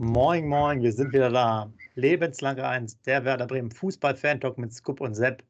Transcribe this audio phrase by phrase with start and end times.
[0.00, 1.72] Moin, moin, wir sind wieder da.
[1.96, 5.42] Lebenslange eins, der Werder Bremen Fußball-Fan-Talk mit Scoop und Sepp.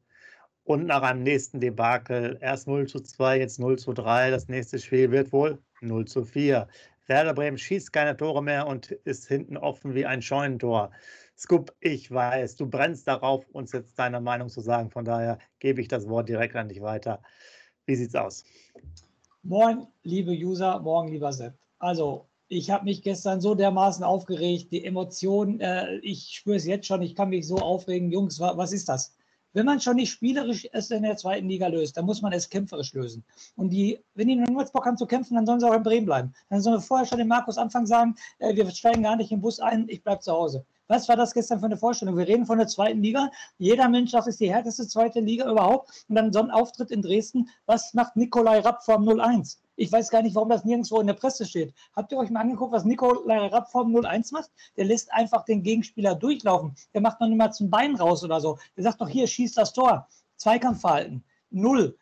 [0.63, 4.31] Und nach einem nächsten Debakel, erst 0 zu 2, jetzt 0 zu 3.
[4.31, 6.67] Das nächste Spiel wird wohl 0 zu 4.
[7.05, 10.89] Werder Bremen schießt keine Tore mehr und ist hinten offen wie ein Scheunentor.
[11.37, 14.89] Scoop, ich weiß, du brennst darauf, uns jetzt deine Meinung zu sagen.
[14.89, 17.21] Von daher gebe ich das Wort direkt an dich weiter.
[17.85, 18.43] Wie sieht's aus?
[19.43, 21.53] Moin, liebe User, morgen, lieber Sepp.
[21.77, 26.87] Also, ich habe mich gestern so dermaßen aufgeregt, die Emotionen, äh, ich spüre es jetzt
[26.87, 28.11] schon, ich kann mich so aufregen.
[28.11, 29.15] Jungs, was ist das?
[29.53, 32.49] Wenn man schon nicht spielerisch es in der zweiten Liga löst, dann muss man es
[32.49, 33.23] kämpferisch lösen.
[33.55, 36.05] Und die, wenn die nur Bock haben zu kämpfen, dann sollen sie auch in Bremen
[36.05, 36.33] bleiben.
[36.49, 39.41] Dann sollen wir vorher schon den Markus Anfang sagen, äh, wir steigen gar nicht im
[39.41, 40.65] Bus ein, ich bleibe zu Hause.
[40.87, 42.17] Was war das gestern für eine Vorstellung?
[42.17, 43.29] Wir reden von der zweiten Liga.
[43.59, 46.05] Jeder Mensch sagt, es ist die härteste zweite Liga überhaupt.
[46.09, 47.47] Und dann so ein Auftritt in Dresden.
[47.67, 49.57] Was macht Nikolai Rapp vom 0-1?
[49.79, 51.73] Ich weiß gar nicht, warum das nirgendwo in der Presse steht.
[51.95, 54.51] Habt ihr euch mal angeguckt, was Nikolai Rapp vom 0-1 macht?
[54.75, 56.75] Der lässt einfach den Gegenspieler durchlaufen.
[56.93, 58.59] Der macht noch nicht mal zum Bein raus oder so.
[58.75, 60.05] Der sagt doch hier, schießt das Tor.
[60.35, 61.23] Zweikampfverhalten.
[61.49, 61.97] Null.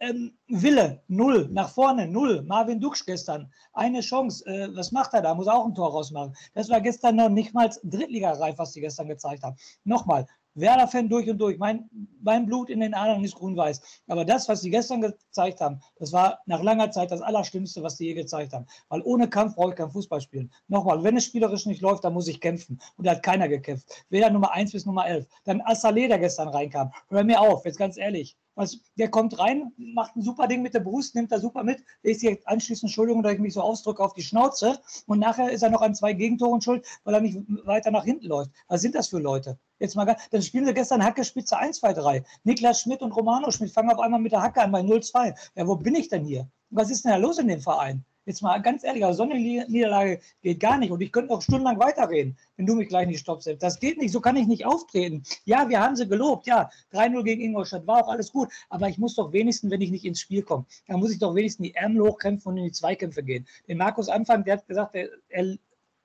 [0.00, 2.42] Ähm, Wille, null, nach vorne, null.
[2.42, 4.44] Marvin Duksch gestern, eine Chance.
[4.46, 5.36] Äh, was macht er da?
[5.36, 6.34] Muss auch ein Tor rausmachen.
[6.52, 9.56] Das war gestern noch nicht mal Drittligareif, was sie gestern gezeigt haben.
[9.84, 11.58] Nochmal, Werder-Fan durch und durch.
[11.58, 11.88] Mein,
[12.22, 14.02] mein Blut in den Adern ist grün-weiß.
[14.08, 17.96] Aber das, was sie gestern gezeigt haben, das war nach langer Zeit das Allerschlimmste, was
[17.96, 18.66] sie je gezeigt haben.
[18.88, 20.52] Weil ohne Kampf brauche ich kein Fußball spielen.
[20.68, 22.80] Nochmal, wenn es spielerisch nicht läuft, dann muss ich kämpfen.
[22.96, 24.04] Und da hat keiner gekämpft.
[24.10, 25.26] Weder Nummer 1 bis Nummer 11.
[25.44, 26.92] Dann Assalé, der gestern reinkam.
[27.08, 28.36] Hör mir auf, jetzt ganz ehrlich.
[28.56, 31.82] Was, der kommt rein, macht ein super Ding mit der Brust, nimmt er super mit.
[32.02, 34.78] Ist jetzt anschließend, Entschuldigung, dass ich mich so ausdrücke, auf die Schnauze.
[35.06, 38.26] Und nachher ist er noch an zwei Gegentoren schuld, weil er nicht weiter nach hinten
[38.26, 38.50] läuft.
[38.68, 39.58] Was sind das für Leute?
[39.80, 42.24] Jetzt mal, dann spielen sie gestern Hacke Spitze 1, 2, 3.
[42.44, 45.34] Niklas Schmidt und Romano Schmidt fangen auf einmal mit der Hacke an bei 0-2.
[45.56, 46.48] Ja, wo bin ich denn hier?
[46.70, 48.04] Was ist denn da los in dem Verein?
[48.26, 50.90] Jetzt mal ganz ehrlich, also so eine Niederlage geht gar nicht.
[50.90, 53.54] Und ich könnte noch stundenlang weiterreden, wenn du mich gleich nicht stoppst.
[53.58, 55.22] Das geht nicht, so kann ich nicht auftreten.
[55.44, 56.46] Ja, wir haben sie gelobt.
[56.46, 58.48] Ja, 3-0 gegen Ingolstadt war auch alles gut.
[58.70, 61.34] Aber ich muss doch wenigstens, wenn ich nicht ins Spiel komme, dann muss ich doch
[61.34, 63.46] wenigstens die Ärmel hochkämpfen und in die Zweikämpfe gehen.
[63.68, 65.56] Den Markus Anfang, der hat gesagt, er, er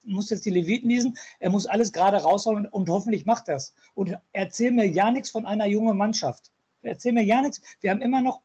[0.03, 3.73] muss jetzt die Leviten lesen, er muss alles gerade rausholen und hoffentlich macht das.
[3.93, 6.51] Und erzähl mir ja nichts von einer jungen Mannschaft.
[6.81, 7.61] Erzähl mir ja nichts.
[7.81, 8.41] Wir haben immer noch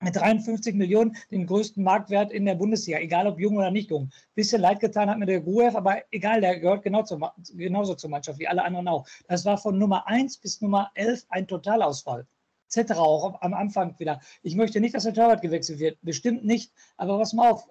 [0.00, 4.10] mit 53 Millionen den größten Marktwert in der Bundesliga, egal ob jung oder nicht jung.
[4.34, 7.18] Bisschen leid getan hat mir der Gruev, aber egal, der gehört genau zu,
[7.54, 9.06] genauso zur Mannschaft wie alle anderen auch.
[9.28, 12.26] Das war von Nummer 1 bis Nummer 11 ein Totalausfall.
[12.72, 12.92] Etc.
[12.94, 14.20] auch am Anfang wieder.
[14.42, 15.98] Ich möchte nicht, dass der Torwart gewechselt wird.
[16.02, 16.72] Bestimmt nicht.
[16.96, 17.68] Aber was mal auf,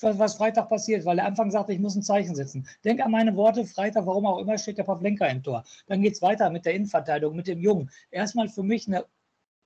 [0.00, 2.66] was Freitag passiert, weil der Anfang sagte, ich muss ein Zeichen setzen.
[2.84, 5.62] Denk an meine Worte, Freitag, warum auch immer, steht der Pavlenka im Tor.
[5.86, 7.90] Dann geht es weiter mit der Innenverteidigung, mit dem Jungen.
[8.10, 9.04] Erstmal für mich eine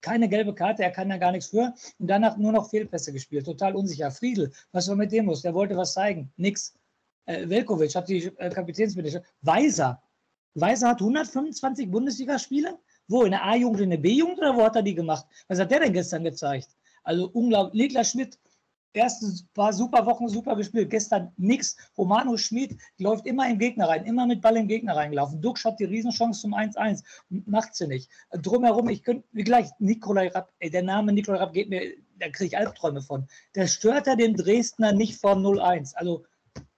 [0.01, 1.75] keine gelbe Karte, er kann da gar nichts für.
[1.99, 4.11] Und danach nur noch Fehlpässe gespielt, total unsicher.
[4.11, 5.43] Friedel, was war mit dem los?
[5.43, 6.75] Der wollte was zeigen, nix.
[7.27, 9.23] Äh, Velkovic hat die äh, Kapitänsminister.
[9.43, 10.03] Weiser.
[10.55, 12.79] Weiser hat 125 Bundesligaspiele.
[13.07, 13.23] Wo?
[13.23, 15.27] In der A-Jugend, in der B-Jugend oder wo hat er die gemacht?
[15.49, 16.69] Was hat der denn gestern gezeigt?
[17.03, 17.83] Also unglaublich.
[17.85, 18.39] Niklas Schmidt,
[18.93, 20.91] erste paar super Wochen super gespielt.
[20.91, 21.77] Gestern nichts.
[21.97, 25.41] Romano Schmid läuft immer im Gegner rein, immer mit Ball im Gegner reingelaufen.
[25.41, 27.03] Duxch hat die Riesenchance zum 1-1.
[27.29, 28.11] Macht sie nicht.
[28.31, 32.29] Drumherum, ich könnte, wie gleich, Nikolai Rapp, ey, der Name Nikolai Rapp geht mir, da
[32.29, 33.29] kriege ich Albträume von.
[33.55, 35.95] Der stört er den Dresdner nicht vor 0-1.
[35.95, 36.25] Also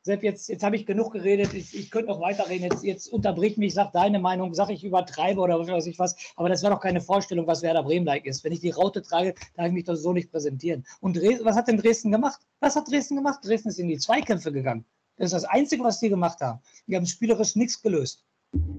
[0.02, 2.70] Sepp, jetzt, jetzt habe ich genug geredet, ich, ich könnte noch weiterreden.
[2.70, 6.16] Jetzt, jetzt unterbrich mich, sag deine Meinung, sag ich übertreibe oder was weiß ich was.
[6.36, 8.42] Aber das war doch keine Vorstellung, was Werder Bremen-like ist.
[8.42, 10.86] Wenn ich die Raute trage, darf ich mich doch so nicht präsentieren.
[11.00, 12.40] Und Dres was hat denn Dresden gemacht?
[12.60, 13.40] Was hat Dresden gemacht?
[13.44, 14.86] Dresden ist in die Zweikämpfe gegangen.
[15.16, 16.60] Das ist das Einzige, was die gemacht haben.
[16.86, 18.24] Die haben spielerisch nichts gelöst.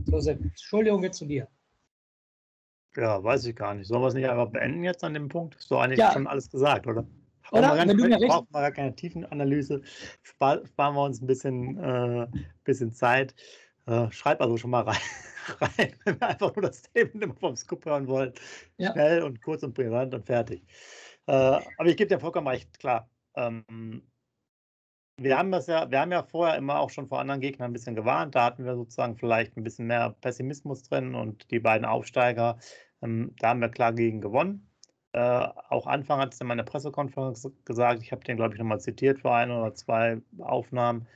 [0.05, 1.47] So, Sepp, Entschuldigung jetzt zu dir.
[2.95, 3.87] Ja, weiß ich gar nicht.
[3.87, 5.55] Sollen wir es nicht einfach beenden jetzt an dem Punkt?
[5.55, 6.11] Hast du eigentlich ja.
[6.11, 7.05] schon alles gesagt, oder?
[7.51, 9.81] Brauchen wir, gar nicht, brauchen wir gar keine Tiefenanalyse.
[10.23, 12.27] Spar, sparen wir uns ein bisschen, äh,
[12.63, 13.35] bisschen Zeit.
[13.87, 14.97] Äh, schreib also schon mal rein,
[15.59, 18.33] rein, wenn wir einfach nur das Thema immer vom Scoop hören wollen.
[18.77, 18.93] Ja.
[18.93, 20.63] Schnell und kurz und brillant und fertig.
[21.27, 23.09] Äh, aber ich gebe dir vollkommen recht, klar.
[23.35, 24.01] Ähm,
[25.17, 27.73] wir haben das ja, wir haben ja vorher immer auch schon vor anderen Gegnern ein
[27.73, 28.33] bisschen gewarnt.
[28.35, 32.57] Da hatten wir sozusagen vielleicht ein bisschen mehr Pessimismus drin und die beiden Aufsteiger,
[33.01, 34.70] ähm, da haben wir klar gegen gewonnen.
[35.13, 38.79] Äh, auch Anfang hat es in meiner Pressekonferenz gesagt, ich habe den, glaube ich, nochmal
[38.79, 41.07] zitiert vor ein oder zwei Aufnahmen,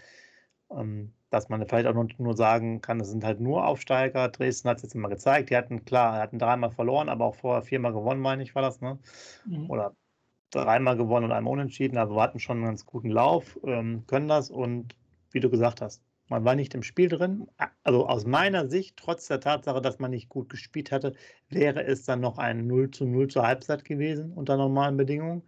[0.70, 4.30] ähm, dass man vielleicht auch nur, nur sagen kann, es sind halt nur Aufsteiger.
[4.30, 5.50] Dresden hat es jetzt immer gezeigt.
[5.50, 8.82] Die hatten, klar, hatten dreimal verloren, aber auch vorher viermal gewonnen, meine ich, war das,
[8.82, 9.00] ne?
[9.46, 9.70] Mhm.
[9.70, 9.96] Oder
[10.52, 11.98] dreimal gewonnen und einmal unentschieden.
[11.98, 14.96] Also wir hatten schon einen ganz guten Lauf, ähm, können das und
[15.32, 17.48] wie du gesagt hast, man war nicht im Spiel drin.
[17.83, 21.13] Also aus meiner Sicht, trotz der Tatsache, dass man nicht gut gespielt hatte,
[21.50, 25.44] wäre es dann noch ein 0 zu 0 zur Halbzeit gewesen unter normalen Bedingungen.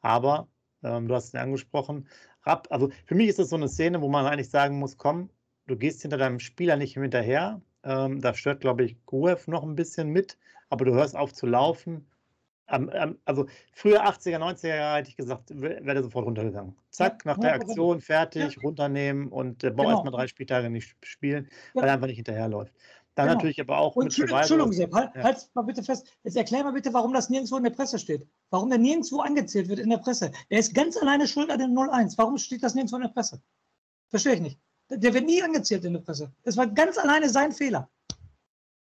[0.00, 0.48] Aber
[0.82, 2.08] ähm, du hast es ja angesprochen.
[2.44, 5.30] Rapp, also für mich ist das so eine Szene, wo man eigentlich sagen muss, komm,
[5.66, 7.60] du gehst hinter deinem Spieler nicht hinterher.
[7.84, 10.38] Ähm, da stört, glaube ich, Gruev noch ein bisschen mit,
[10.70, 12.06] aber du hörst auf zu laufen
[13.24, 16.74] also früher 80er, 90er Jahre hätte ich gesagt, wäre der sofort runtergegangen.
[16.90, 19.94] Zack, nach der Aktion fertig, runternehmen und der Bau genau.
[19.96, 22.72] erstmal drei Spieltage nicht spielen, weil er einfach nicht hinterherläuft.
[23.14, 23.34] Dann genau.
[23.36, 23.94] natürlich aber auch.
[23.96, 25.22] Und Entschuldigung, Sepp, halt, ja.
[25.22, 26.10] halt mal bitte fest.
[26.24, 28.26] Jetzt erklär mal bitte, warum das nirgendwo in der Presse steht.
[28.48, 30.32] Warum der nirgendwo angezählt wird in der Presse.
[30.48, 32.16] Er ist ganz alleine schuld an dem 0-1.
[32.16, 33.42] Warum steht das nirgendwo in der Presse?
[34.08, 34.58] Verstehe ich nicht.
[34.88, 36.32] Der wird nie angezählt in der Presse.
[36.44, 37.90] Das war ganz alleine sein Fehler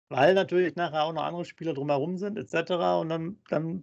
[0.10, 2.72] weil natürlich nachher auch noch andere Spieler drumherum sind, etc.
[3.02, 3.82] Und dann, dann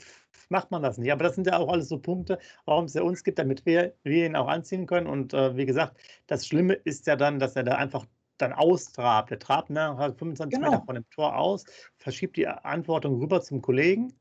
[0.48, 1.10] macht man das nicht.
[1.12, 3.94] Aber das sind ja auch alles so Punkte, warum es ja uns gibt, damit wir,
[4.04, 5.06] wir ihn auch anziehen können.
[5.06, 5.96] Und äh, wie gesagt,
[6.26, 8.06] das Schlimme ist ja dann, dass er da einfach
[8.38, 9.30] dann austrabt.
[9.30, 10.70] Der trabt nachher 25 genau.
[10.70, 11.64] Meter von dem Tor aus,
[11.96, 14.14] verschiebt die Antwortung rüber zum Kollegen.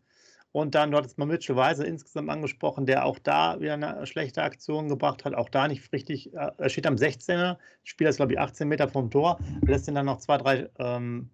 [0.54, 4.44] Und dann, dort ist mal Mitchell Weiser insgesamt angesprochen, der auch da wieder eine schlechte
[4.44, 8.34] Aktion gebracht hat, auch da nicht richtig, äh, er steht am 16er, Spieler ist glaube
[8.34, 11.30] ich 18 Meter vom Tor, lässt ihn dann noch zwei, drei ähm,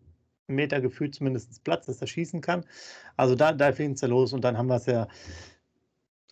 [0.47, 2.65] Meter gefühlt zumindest Platz, dass er schießen kann.
[3.15, 5.07] Also da, da fing es ja los und dann haben wir es ja.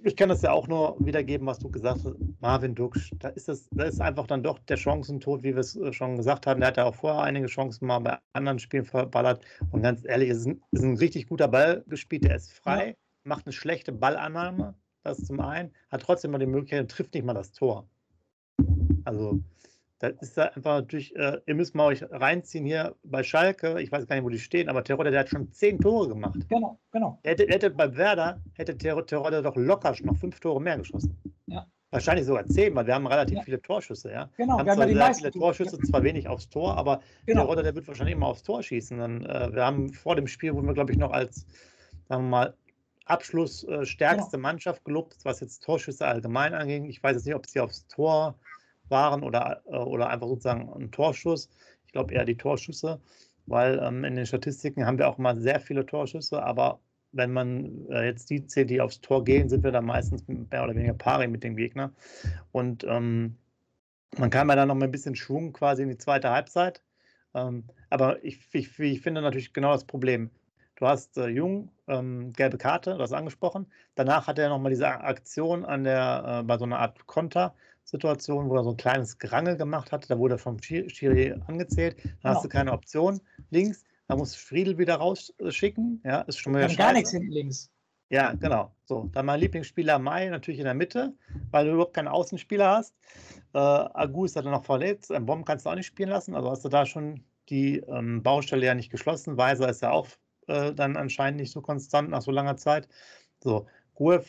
[0.03, 2.15] Ich kann das ja auch nur wiedergeben, was du gesagt hast.
[2.39, 5.75] Marvin Duksch, da ist das, da ist einfach dann doch der Chancentod, wie wir es
[5.75, 6.59] äh, schon gesagt haben.
[6.59, 9.43] Der hat ja auch vorher einige Chancen mal bei anderen Spielen verballert.
[9.71, 12.25] Und ganz ehrlich, es ist ein, ist ein richtig guter Ball gespielt.
[12.25, 12.93] Der ist frei, ja.
[13.23, 17.33] macht eine schlechte Ballannahme, das zum einen, hat trotzdem mal die Möglichkeit, trifft nicht mal
[17.33, 17.87] das Tor.
[19.05, 19.39] Also,
[19.99, 23.91] das ist da einfach natürlich, äh, ihr müsst mal euch reinziehen hier bei Schalke, ich
[23.91, 26.37] weiß gar nicht, wo die stehen, aber Terodde, der hat schon zehn Tore gemacht.
[26.49, 27.19] Genau, genau.
[27.23, 31.17] Er hätte, hätte bei Werder, hätte Terodde doch locker noch fünf Tore mehr geschossen.
[31.47, 31.65] Ja.
[31.91, 33.43] Wahrscheinlich sogar zehn, weil wir haben relativ ja.
[33.43, 34.29] viele Torschüsse, ja.
[34.35, 37.43] Genau, wir haben, wir haben sehr viele Torschüsse, zwar wenig aufs Tor, aber genau.
[37.43, 38.97] Terodde, der wird wahrscheinlich immer aufs Tor schießen.
[38.97, 41.45] Dann, äh, wir haben vor dem Spiel, wurden wir, glaube ich, noch als,
[42.09, 42.53] sagen wir mal,
[43.05, 44.41] Abschlussstärkste äh, genau.
[44.41, 46.85] Mannschaft gelobt, was jetzt Torschüsse allgemein anging.
[46.85, 48.35] Ich weiß jetzt nicht, ob sie aufs Tor
[48.89, 51.49] waren oder, äh, oder einfach sozusagen ein Torschuss.
[51.85, 52.99] Ich glaube eher die Torschüsse,
[53.45, 56.79] weil ähm, in den Statistiken haben wir auch mal sehr viele Torschüsse, aber
[57.11, 60.63] wenn man äh, jetzt die zählt, die aufs Tor gehen, sind wir da meistens mehr
[60.63, 61.93] oder weniger pari mit dem Gegner.
[62.51, 63.37] Und ähm,
[64.17, 66.81] man kann mal dann noch mal ein bisschen Schwung quasi in die zweite Halbzeit.
[67.33, 70.29] Ähm, aber ich, ich, ich, finde natürlich genau das Problem.
[70.75, 73.67] Du hast äh, Jung, ähm, gelbe Karte, du hast angesprochen.
[73.95, 77.55] Danach hat er nochmal diese Aktion an der, äh, bei so einer Art Konter,
[77.85, 80.09] Situation, wo er so ein kleines Gerangel gemacht hat.
[80.09, 81.97] Da wurde er vom Schiri angezählt.
[82.03, 82.35] Dann genau.
[82.35, 83.21] hast du keine Option
[83.51, 83.83] links.
[84.07, 86.01] Da musst du Friedel wieder rausschicken.
[86.03, 87.71] Ja, ist schon mal gar nichts hinten links.
[88.09, 88.71] Ja, genau.
[88.85, 91.13] So, dann mein Lieblingsspieler Mai natürlich in der Mitte,
[91.51, 92.95] weil du überhaupt keinen Außenspieler hast.
[93.53, 95.11] Äh, Agu ist dann noch verletzt.
[95.11, 96.35] Ein Bomb kannst du auch nicht spielen lassen.
[96.35, 99.37] Also hast du da schon die ähm, Baustelle ja nicht geschlossen.
[99.37, 100.07] Weiser ist ja auch
[100.47, 102.87] äh, dann anscheinend nicht so konstant nach so langer Zeit.
[103.43, 103.65] So,
[103.99, 104.23] Ruhe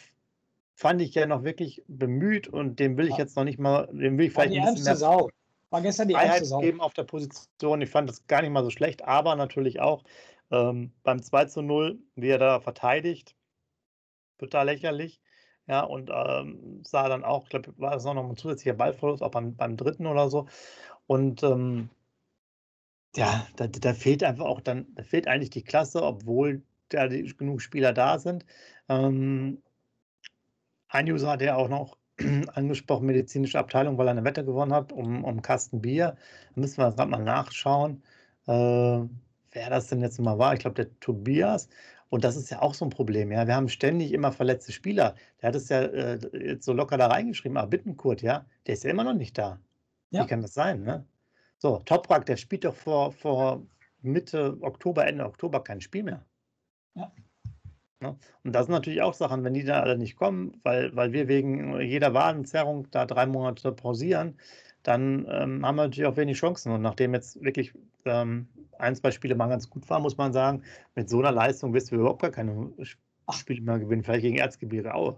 [0.76, 4.18] fand ich ja noch wirklich bemüht und dem will ich jetzt noch nicht mal, dem
[4.18, 5.30] will ich vielleicht ein bisschen mehr Sau.
[5.70, 7.80] War gestern die Freiheit geben auf der Position.
[7.80, 10.04] Ich fand das gar nicht mal so schlecht, aber natürlich auch
[10.50, 13.34] ähm, beim 2 zu 0, wie er da verteidigt,
[14.38, 15.20] total lächerlich.
[15.66, 19.32] Ja, und ähm, sah dann auch, ich glaube, war das noch ein zusätzlicher Ballverlust, auch
[19.32, 20.46] beim, beim dritten oder so.
[21.06, 21.88] Und ähm,
[23.16, 27.24] ja, da, da, fehlt einfach auch dann, da fehlt eigentlich die Klasse, obwohl da die,
[27.34, 28.44] genug Spieler da sind.
[28.88, 29.62] Ähm,
[30.88, 31.96] ein User hat ja auch noch
[32.54, 36.16] angesprochen, medizinische Abteilung, weil er eine Wette gewonnen hat um, um Kasten Bier.
[36.54, 38.02] Da müssen wir gerade mal nachschauen,
[38.46, 40.54] äh, wer das denn jetzt mal war.
[40.54, 41.68] Ich glaube, der Tobias.
[42.08, 43.32] Und das ist ja auch so ein Problem.
[43.32, 45.16] Ja, wir haben ständig immer verletzte Spieler.
[45.42, 47.56] Der hat es ja äh, jetzt so locker da reingeschrieben.
[47.56, 49.58] Aber Bittenkurt, ja, der ist ja immer noch nicht da.
[50.10, 50.22] Ja.
[50.22, 50.82] Wie kann das sein?
[50.82, 51.04] Ne?
[51.58, 53.66] So, Toprak, der spielt doch vor, vor
[54.02, 56.24] Mitte Oktober, Ende Oktober kein Spiel mehr.
[56.94, 57.12] Ja.
[58.06, 58.16] Ne?
[58.44, 61.28] Und das sind natürlich auch Sachen, wenn die da alle nicht kommen, weil, weil wir
[61.28, 64.38] wegen jeder Wadenzerrung da drei Monate pausieren,
[64.82, 66.72] dann ähm, haben wir natürlich auch wenig Chancen.
[66.72, 67.72] Und nachdem jetzt wirklich
[68.04, 68.48] ähm,
[68.78, 70.62] ein, zwei Spiele mal ganz gut waren, muss man sagen.
[70.94, 72.70] Mit so einer Leistung wirst du überhaupt gar keine
[73.30, 75.16] Spiele mehr gewinnen, vielleicht gegen Erzgebirge Aue.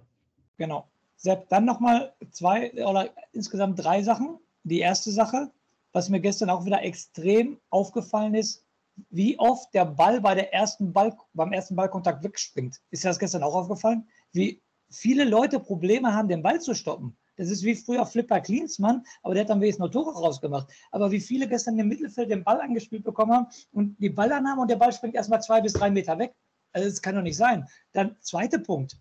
[0.56, 0.88] Genau.
[1.16, 4.38] Sepp, dann nochmal zwei oder insgesamt drei Sachen.
[4.62, 5.50] Die erste Sache,
[5.92, 8.64] was mir gestern auch wieder extrem aufgefallen ist,
[9.10, 12.80] wie oft der Ball bei der ersten Ball, beim ersten Ballkontakt wegspringt.
[12.90, 14.08] Ist dir das gestern auch aufgefallen?
[14.32, 17.16] Wie viele Leute Probleme haben, den Ball zu stoppen.
[17.36, 20.68] Das ist wie früher Flipper Klinsmann, aber der hat dann wenigstens noch Tore rausgemacht.
[20.90, 24.70] Aber wie viele gestern im Mittelfeld den Ball angespielt bekommen haben und die Ballannahme und
[24.70, 26.34] der Ball springt erstmal zwei bis drei Meter weg.
[26.72, 27.66] Also das kann doch nicht sein.
[27.92, 28.98] Dann zweiter Punkt.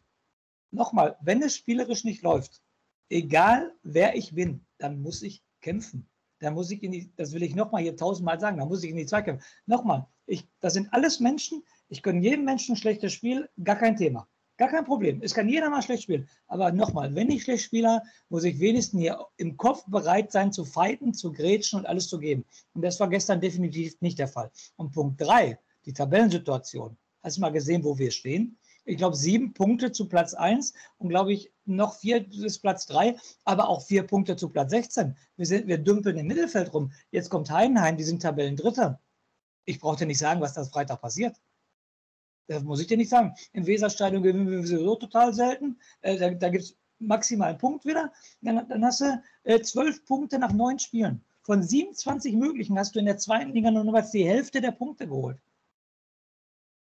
[0.71, 2.61] Nochmal, wenn es spielerisch nicht läuft,
[3.09, 6.07] egal wer ich bin, dann muss ich kämpfen.
[6.39, 8.91] Dann muss ich in die, das will ich nochmal hier tausendmal sagen, dann muss ich
[8.91, 9.45] in die Zweikämpfe.
[9.65, 13.95] Nochmal, ich, das sind alles Menschen, ich gönne jedem Menschen ein schlechtes Spiel, gar kein
[13.95, 14.27] Thema.
[14.57, 15.21] Gar kein Problem.
[15.21, 16.27] Es kann jeder mal schlecht spielen.
[16.47, 20.65] Aber nochmal, wenn ich schlecht spiele, muss ich wenigstens hier im Kopf bereit sein zu
[20.65, 22.43] fighten, zu grätschen und alles zu geben.
[22.73, 24.49] Und das war gestern definitiv nicht der Fall.
[24.75, 26.97] Und Punkt drei, die Tabellensituation.
[27.21, 28.57] Hast du mal gesehen, wo wir stehen?
[28.87, 33.17] Ich glaube, sieben Punkte zu Platz eins und glaube ich noch vier bis Platz drei,
[33.43, 35.17] aber auch vier Punkte zu Platz 16.
[35.35, 36.93] Wir, sind, wir dümpeln im Mittelfeld rum.
[37.11, 39.01] Jetzt kommt Heidenheim, die sind Tabellendritter.
[39.65, 41.35] Ich brauchte nicht sagen, was das Freitag passiert.
[42.47, 43.35] Das muss ich dir nicht sagen.
[43.51, 45.77] Im Weserstadion gewinnen wir sowieso total selten.
[45.99, 48.13] Äh, da da gibt es maximal einen Punkt wieder.
[48.39, 51.21] Dann, dann hast du äh, zwölf Punkte nach neun Spielen.
[51.41, 55.09] Von 27 möglichen hast du in der zweiten Liga nur noch die Hälfte der Punkte
[55.09, 55.37] geholt.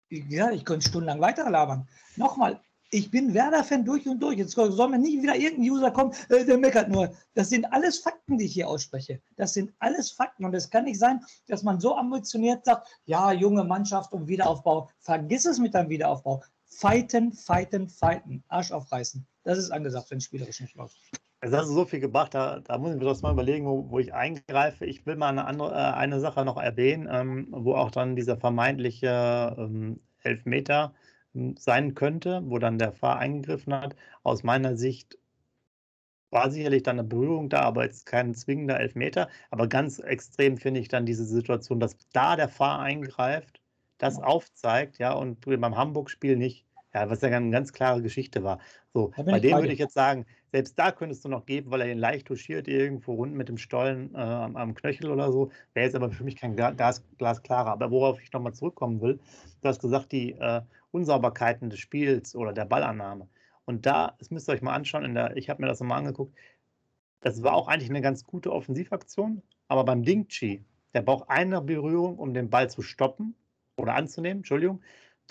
[0.09, 1.87] Gesagt, ich könnte stundenlang weiterlabern.
[2.15, 2.61] Nochmal,
[2.93, 4.37] ich bin Werder-Fan durch und durch.
[4.37, 7.11] Jetzt soll mir nicht wieder irgendein User kommen, äh, der meckert nur.
[7.33, 9.19] Das sind alles Fakten, die ich hier ausspreche.
[9.35, 10.45] Das sind alles Fakten.
[10.45, 14.89] Und es kann nicht sein, dass man so ambitioniert sagt, ja, junge Mannschaft und Wiederaufbau.
[14.99, 16.43] Vergiss es mit deinem Wiederaufbau.
[16.65, 18.43] Fighten, fighten, fighten.
[18.47, 19.25] Arsch aufreißen.
[19.43, 20.97] Das ist angesagt, wenn es spielerisch nicht läuft.
[21.43, 23.89] Jetzt hast du so viel gebracht, da, da muss ich mir das mal überlegen, wo,
[23.89, 24.85] wo ich eingreife.
[24.85, 28.37] Ich will mal eine, andere, äh, eine Sache noch erwähnen, ähm, wo auch dann dieser
[28.37, 30.93] vermeintliche ähm, Elfmeter
[31.57, 33.95] sein könnte, wo dann der Fahrer eingegriffen hat.
[34.23, 35.17] Aus meiner Sicht
[36.29, 39.27] war sicherlich dann eine Berührung da, aber jetzt kein zwingender Elfmeter.
[39.51, 43.61] Aber ganz extrem finde ich dann diese Situation, dass da der Fahrer eingreift,
[43.97, 46.65] das aufzeigt, ja, und beim Hamburg-Spiel nicht.
[46.93, 48.59] Ja, was ja eine ganz klare Geschichte war.
[48.93, 51.91] So, bei dem würde ich jetzt sagen, selbst da könntest du noch geben, weil er
[51.91, 55.49] ihn leicht touchiert irgendwo rund mit dem Stollen äh, am, am, Knöchel oder so.
[55.73, 57.71] Wäre jetzt aber für mich kein Gas, glasklarer.
[57.71, 59.19] Aber worauf ich nochmal zurückkommen will,
[59.61, 63.27] du hast gesagt, die äh, Unsauberkeiten des Spiels oder der Ballannahme.
[63.65, 66.37] Und da, das müsst ihr euch mal anschauen, der, ich habe mir das nochmal angeguckt,
[67.21, 72.19] das war auch eigentlich eine ganz gute Offensivaktion, aber beim Dingchi, der braucht eine Berührung,
[72.19, 73.33] um den Ball zu stoppen
[73.75, 74.81] oder anzunehmen, Entschuldigung.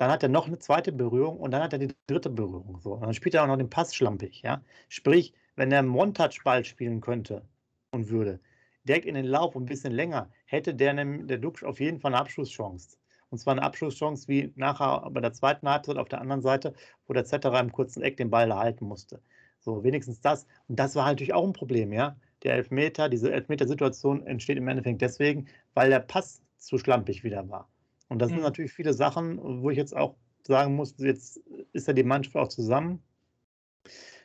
[0.03, 2.81] Dann hat er noch eine zweite Berührung und dann hat er die dritte Berührung.
[2.81, 2.95] So.
[2.95, 4.43] Und dann spielt er auch noch den Pass schlampig.
[4.43, 4.61] Ja?
[4.89, 7.47] Sprich, wenn er einen One-Touch-Ball spielen könnte
[7.93, 8.41] und würde,
[8.83, 12.13] direkt in den Lauf und ein bisschen länger, hätte der, der Duxch auf jeden Fall
[12.13, 12.97] eine Abschlusschance.
[13.31, 16.75] Und zwar eine Abschlusschance wie nachher bei der zweiten Halbzeit auf der anderen Seite,
[17.07, 19.23] wo der Zetterer im kurzen Eck den Ball halten musste.
[19.61, 20.49] So, wenigstens das.
[20.67, 22.17] Und das war natürlich auch ein Problem, ja.
[22.43, 27.69] Der Elfmeter, diese Elfmeter-Situation entsteht im Endeffekt deswegen, weil der Pass zu schlampig wieder war.
[28.13, 28.37] Und das mhm.
[28.37, 30.15] sind natürlich viele Sachen, wo ich jetzt auch
[30.47, 31.41] sagen muss, jetzt
[31.73, 33.03] ist ja die Mannschaft auch zusammen.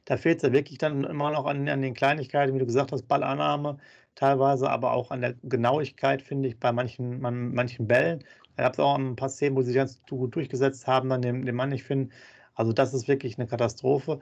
[0.06, 2.92] Da fehlt es ja wirklich dann immer noch an, an, den Kleinigkeiten, wie du gesagt
[2.92, 3.78] hast, Ballannahme
[4.16, 8.24] teilweise, aber auch an der Genauigkeit, finde ich, bei manchen, man, manchen Bällen.
[8.56, 11.22] Da gab es auch ein paar Szenen, wo sie sich ganz gut durchgesetzt haben, dann
[11.22, 12.12] den, den Mann nicht finden.
[12.56, 14.20] Also das ist wirklich eine Katastrophe.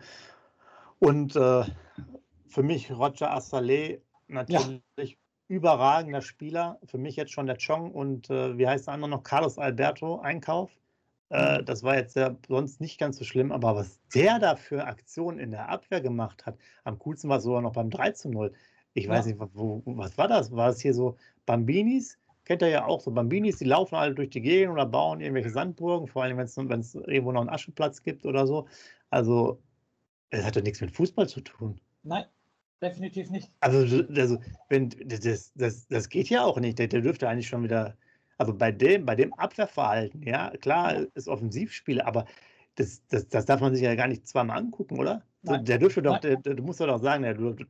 [0.99, 1.63] Und äh,
[2.47, 5.17] für mich Roger Assalé natürlich ja.
[5.47, 6.79] Überragender Spieler.
[6.85, 9.23] Für mich jetzt schon der Chong und äh, wie heißt der andere noch?
[9.23, 10.71] Carlos Alberto Einkauf.
[11.29, 11.65] Äh, mhm.
[11.65, 15.39] das war jetzt ja sonst nicht ganz so schlimm, aber was der da für Aktionen
[15.39, 18.53] in der Abwehr gemacht hat, am coolsten war es sogar noch beim 3 zu 0.
[18.93, 20.51] Ich weiß nicht, wo, was war das?
[20.51, 22.17] War es hier so Bambinis?
[22.45, 25.49] kennt ihr ja auch so Bambinis, die laufen alle durch die Gegend oder bauen irgendwelche
[25.49, 28.67] Sandburgen, vor allem wenn es irgendwo noch einen Aschenplatz gibt oder so.
[29.09, 29.61] Also,
[30.29, 31.81] das hat doch nichts mit Fußball zu tun.
[32.03, 32.25] Nein,
[32.81, 33.51] definitiv nicht.
[33.59, 34.37] Also, also
[34.69, 36.79] wenn, das, das, das geht ja auch nicht.
[36.79, 37.95] Der, der dürfte eigentlich schon wieder,
[38.37, 42.25] also bei dem, bei dem Abwehrverhalten, ja, klar, ist Offensivspiele, aber
[42.75, 45.23] das, das, das darf man sich ja gar nicht zweimal angucken, oder?
[45.41, 45.65] Nein.
[45.65, 47.65] Der dürfte doch, der, du musst doch sagen, du, du,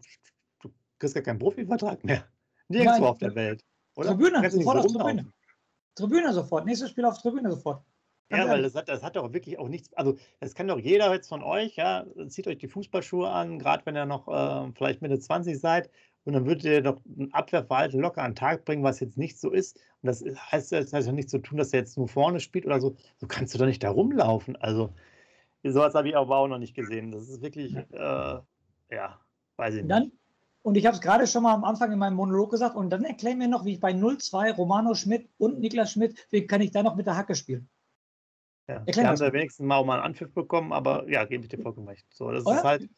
[0.62, 2.26] du kriegst gar keinen Profivertrag mehr.
[2.70, 3.10] Nirgendwo Nein.
[3.10, 3.64] auf der Welt.
[3.96, 4.10] Oder?
[4.10, 5.34] Tribüne, sofort so auf Tribüne.
[5.96, 6.66] Tribüne sofort.
[6.66, 7.84] Nächstes Spiel auf Tribüne sofort.
[8.32, 11.14] Ja, weil das hat, das hat doch wirklich auch nichts, also das kann doch jeder
[11.14, 15.02] jetzt von euch, ja, zieht euch die Fußballschuhe an, gerade wenn ihr noch äh, vielleicht
[15.02, 15.90] Mitte 20 seid
[16.26, 19.40] und dann würdet ihr doch ein Abwehrverhalten locker an den Tag bringen, was jetzt nicht
[19.40, 19.78] so ist.
[20.02, 22.82] Und das heißt, das ja nicht zu tun, dass er jetzt nur vorne spielt oder
[22.82, 22.96] so.
[23.18, 24.56] So kannst du doch nicht da rumlaufen.
[24.56, 24.92] Also,
[25.64, 27.12] sowas habe ich aber auch noch nicht gesehen.
[27.12, 28.40] Das ist wirklich, äh,
[28.90, 29.20] ja,
[29.58, 29.92] weiß ich nicht.
[29.92, 30.12] Dann
[30.64, 32.76] Und ich habe es gerade schon mal am Anfang in meinem Monolog gesagt.
[32.76, 36.48] Und dann erklär mir noch, wie ich bei 0-2 Romano Schmidt und Niklas Schmidt, wie
[36.48, 37.70] kann ich da noch mit der Hacke spielen?
[38.68, 41.60] Ja, wir haben da wenigstens mal, mal einen Anpfiff bekommen, aber ja, gebe ich dir
[41.60, 42.06] vollkommen recht.
[42.12, 42.58] So, das Oder?
[42.58, 42.90] ist halt,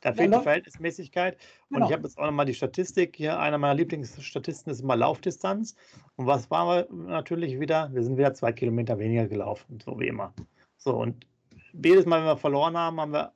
[0.00, 1.38] da fehlt ja, die Verhältnismäßigkeit.
[1.70, 1.86] Und genau.
[1.86, 3.38] ich habe jetzt auch nochmal die Statistik hier.
[3.38, 5.76] Einer meiner Lieblingsstatisten ist immer Laufdistanz.
[6.16, 7.90] Und was waren wir natürlich wieder?
[7.94, 10.34] Wir sind wieder zwei Kilometer weniger gelaufen, so wie immer.
[10.76, 11.26] So, und
[11.72, 13.32] jedes Mal, wenn wir verloren haben, haben wir,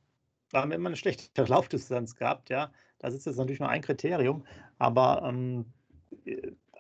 [0.52, 2.50] haben wir immer eine schlechte Laufdistanz gehabt.
[2.50, 4.44] Ja, das ist jetzt natürlich nur ein Kriterium.
[4.78, 5.64] Aber ähm,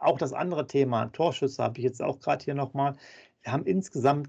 [0.00, 2.94] auch das andere Thema, Torschüsse, habe ich jetzt auch gerade hier nochmal.
[3.42, 4.28] Wir haben insgesamt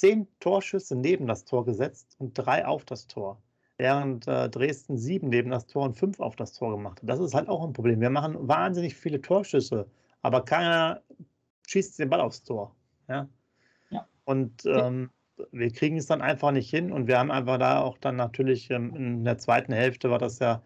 [0.00, 3.38] zehn Torschüsse neben das Tor gesetzt und drei auf das Tor.
[3.76, 7.08] Während äh, Dresden sieben neben das Tor und fünf auf das Tor gemacht hat.
[7.08, 8.00] Das ist halt auch ein Problem.
[8.00, 9.86] Wir machen wahnsinnig viele Torschüsse,
[10.22, 11.02] aber keiner
[11.66, 12.74] schießt den Ball aufs Tor.
[13.08, 13.28] Ja.
[13.90, 14.08] ja.
[14.24, 15.10] Und ähm,
[15.52, 18.70] wir kriegen es dann einfach nicht hin und wir haben einfach da auch dann natürlich
[18.70, 20.62] ähm, in der zweiten Hälfte war das ja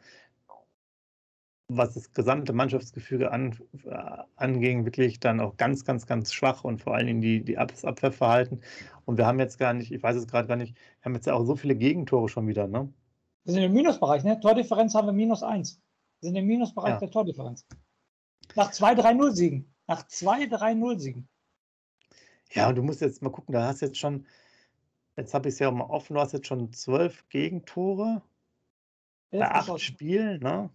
[1.68, 6.82] was das gesamte Mannschaftsgefüge an, äh, anging, wirklich dann auch ganz, ganz, ganz schwach und
[6.82, 8.60] vor allen Dingen die, die das Abwehrverhalten.
[9.06, 11.26] Und wir haben jetzt gar nicht, ich weiß es gerade gar nicht, wir haben jetzt
[11.26, 12.92] ja auch so viele Gegentore schon wieder, ne?
[13.44, 14.38] Wir sind im Minusbereich, ne?
[14.40, 15.80] Tordifferenz haben wir minus eins.
[16.20, 16.98] Wir sind im Minusbereich ja.
[16.98, 17.66] der Tordifferenz.
[18.54, 19.74] Nach 2-3-0-Siegen.
[19.86, 21.28] Nach 2-3-0-Siegen.
[22.52, 24.26] Ja, und du musst jetzt mal gucken, da hast jetzt schon,
[25.16, 28.22] jetzt habe ich es ja auch mal offen, du hast jetzt schon zwölf Gegentore
[29.30, 30.70] bei acht Spielen, ne?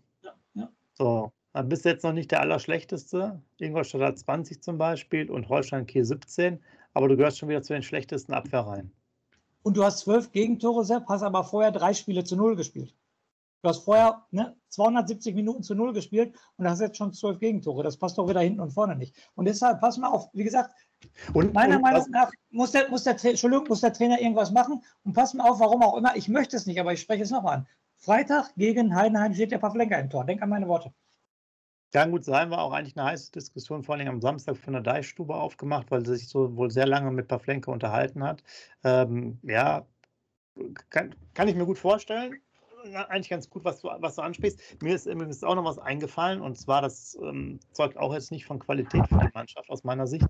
[0.99, 3.41] So, dann bist du jetzt noch nicht der Allerschlechteste.
[3.57, 6.61] Ingolstadt hat 20 zum Beispiel und Holstein Kiel 17,
[6.93, 8.91] aber du gehörst schon wieder zu den schlechtesten Abwehrreihen.
[9.63, 12.93] Und du hast zwölf Gegentore, Sepp, hast aber vorher drei Spiele zu null gespielt.
[13.61, 17.83] Du hast vorher ne, 270 Minuten zu null gespielt und hast jetzt schon zwölf Gegentore.
[17.83, 19.15] Das passt doch wieder hinten und vorne nicht.
[19.35, 20.73] Und deshalb, pass mal auf, wie gesagt,
[21.33, 24.81] und, meiner und Meinung nach muss der, muss, der, Entschuldigung, muss der Trainer irgendwas machen.
[25.03, 26.15] Und pass mal auf, warum auch immer.
[26.15, 27.67] Ich möchte es nicht, aber ich spreche es nochmal an.
[27.99, 30.25] Freitag gegen Heidenheim steht der Pavlenka im Tor.
[30.25, 30.93] Denk an meine Worte.
[31.91, 34.83] Kann gut sein, war auch eigentlich eine heiße Diskussion, vor allem am Samstag von der
[34.83, 38.43] Deichstube aufgemacht, weil sie sich so wohl sehr lange mit Pavlenka unterhalten hat.
[38.83, 39.87] Ähm, ja,
[40.89, 42.39] kann, kann ich mir gut vorstellen.
[42.93, 44.81] Eigentlich ganz gut, was du, was du ansprichst.
[44.81, 48.45] Mir ist übrigens auch noch was eingefallen und zwar, das ähm, zeugt auch jetzt nicht
[48.45, 50.27] von Qualität für die Mannschaft aus meiner Sicht.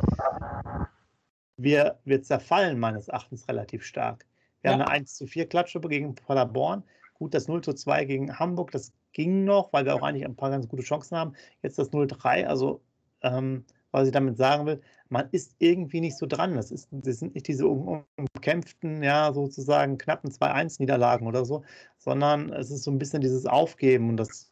[1.57, 4.25] Wir, wir zerfallen meines Erachtens relativ stark.
[4.61, 4.73] Wir ja.
[4.73, 6.83] haben eine 1 zu 4 Klatsche gegen Paderborn.
[7.19, 10.35] Gut, das 0 zu 2 gegen Hamburg, das ging noch, weil wir auch eigentlich ein
[10.35, 11.33] paar ganz gute Chancen haben.
[11.61, 12.81] Jetzt das 0-3, also
[13.21, 16.55] ähm, was ich damit sagen will, man ist irgendwie nicht so dran.
[16.55, 21.63] Das, ist, das sind nicht diese umkämpften, ja, sozusagen knappen 2-1-Niederlagen oder so,
[21.97, 24.51] sondern es ist so ein bisschen dieses Aufgeben und das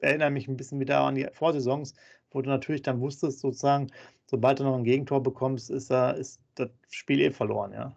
[0.00, 1.94] erinnert mich ein bisschen wieder an die Vorsaisons,
[2.30, 3.88] wo du natürlich dann wusstest, sozusagen,
[4.26, 7.96] sobald du noch ein Gegentor bekommst, ist, ist das Spiel eh verloren, ja.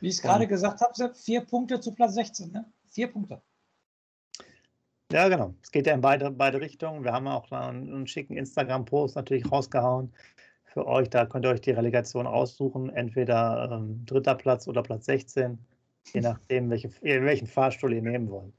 [0.00, 2.64] Wie ich es gerade gesagt habe, vier Punkte zu Platz 16, ne?
[2.88, 3.40] Vier Punkte.
[5.12, 5.54] Ja, genau.
[5.62, 7.04] Es geht ja in beide, beide Richtungen.
[7.04, 10.12] Wir haben auch einen, einen schicken Instagram-Post natürlich rausgehauen
[10.64, 11.10] für euch.
[11.10, 12.88] Da könnt ihr euch die Relegation aussuchen.
[12.88, 15.58] Entweder ähm, dritter Platz oder Platz 16,
[16.14, 18.54] je nachdem, welche, welchen Fahrstuhl ihr nehmen wollt.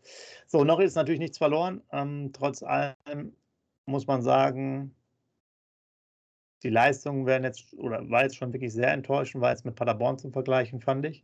[0.46, 1.82] So, noch ist natürlich nichts verloren.
[1.92, 3.36] Ähm, trotz allem
[3.88, 4.96] muss man sagen,
[6.64, 10.18] die Leistungen werden jetzt, oder war jetzt schon wirklich sehr enttäuschend, war jetzt mit Paderborn
[10.18, 11.24] zu vergleichen, fand ich.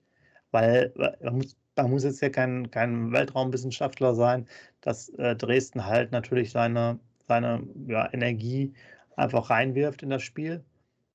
[0.51, 4.47] Weil man muss, man muss jetzt ja kein, kein Weltraumwissenschaftler sein,
[4.81, 8.73] dass äh, Dresden halt natürlich seine, seine ja, Energie
[9.15, 10.63] einfach reinwirft in das Spiel.